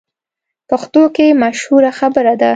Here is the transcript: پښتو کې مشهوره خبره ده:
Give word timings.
پښتو 0.69 1.03
کې 1.15 1.27
مشهوره 1.43 1.91
خبره 1.99 2.33
ده: 2.41 2.49